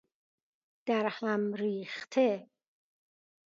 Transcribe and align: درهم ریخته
درهم 0.87 1.41
ریخته 1.61 2.49